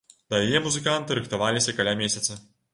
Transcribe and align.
Да 0.33 0.39
яе 0.45 0.61
музыканты 0.67 1.19
рыхтаваліся 1.19 1.79
каля 1.81 1.97
месяца. 2.03 2.43